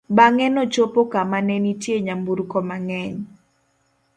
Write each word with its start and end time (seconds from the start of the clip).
bang'e 0.17 0.47
nochopo 0.53 1.01
kama 1.13 1.37
ne 1.47 1.55
nitie 1.63 1.95
nyamburko 2.05 2.57
mang'eny 2.69 3.17